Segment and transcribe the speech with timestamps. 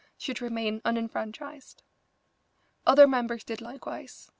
[0.17, 1.83] should remain unenfranchised.
[2.87, 4.29] Other members did likewise.